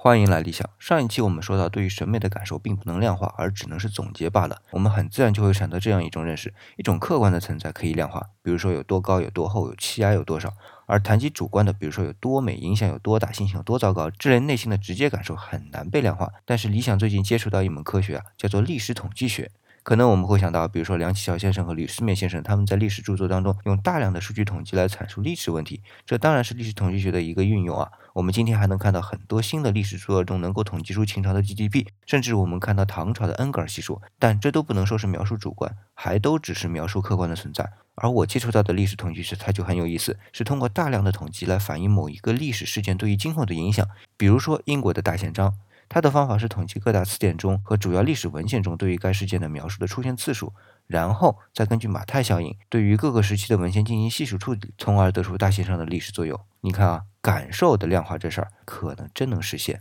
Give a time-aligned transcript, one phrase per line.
[0.00, 0.70] 欢迎来理想。
[0.78, 4.62] 上一期我们说到，对于审美的感受并不能量化，而只能是总结罢了。
[4.70, 10.50] 我们很自然就会产生这样一种认识：一种客观的存在可以量化，比如说有多高、有多厚、有气压有多少；
[10.86, 16.30] 而谈及主观的，比如说有多美、影响有多大、心情有多糟糕，这类内心的直接感受很难被量化。
[16.44, 19.50] 但是理想最近接触到一门科学啊，叫做历史统计学。
[19.88, 27.90] 可能我们会想到，比如说梁启超先生和吕思勉先生，他们在历史著作当中用大量的数据统计来阐述历史问题，这当然是历史统计学的一个运用啊。
[28.12, 37.72] 我们今天还能看到很多新的历史著作中能够统计出秦朝的 GDP，甚至我们看到唐朝的恩格尔系数，但这都不能说是描述主观，还都只是描述客观的存在。
[37.94, 43.88] 而我接触到的历史统计学，它就很有意思，是通过大量的统计来反映某一个历史事件对于今后的影响。
[44.18, 45.54] 比如说英国的大宪章。
[45.88, 50.52] 它的方法是统计各大词典中和主要历史文献中对于该事件的描述的出现次数，
[50.86, 56.38] 然后再根据马太效应对于各个时期的文献进行系数处理，从而得出大线上的历史作用。
[56.60, 59.80] 你看啊，感受的量化这事儿可能真能实现。